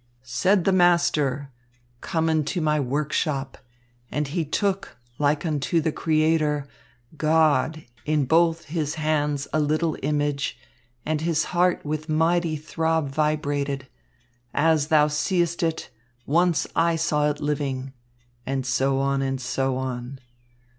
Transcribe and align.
"Said 0.23 0.63
the 0.63 0.71
master: 0.71 1.51
'Come 2.01 2.27
into 2.27 2.59
my 2.59 2.79
workshop.' 2.79 3.59
And 4.09 4.29
he 4.29 4.43
took, 4.43 4.97
like 5.19 5.45
unto 5.45 5.79
the 5.79 5.91
Creator, 5.91 6.65
God! 7.17 7.85
in 8.03 8.25
both 8.25 8.65
his 8.65 8.95
hands 8.95 9.47
a 9.53 9.59
little 9.59 9.95
image, 10.01 10.57
And 11.05 11.21
his 11.21 11.43
heart 11.53 11.85
with 11.85 12.09
mighty 12.09 12.55
throb 12.55 13.09
vibrated. 13.09 13.85
'As 14.55 14.87
thou 14.87 15.07
seest 15.07 15.61
it, 15.61 15.91
once 16.25 16.65
I 16.75 16.95
saw 16.95 17.29
it 17.29 17.39
living.' 17.39 17.93
And 18.43 18.65
so 18.65 18.97
on, 18.97 19.21
and 19.21 19.39
so 19.39 19.77
on. 19.77 20.17